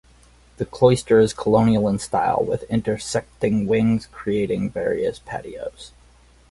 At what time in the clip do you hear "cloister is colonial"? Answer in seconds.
0.65-1.87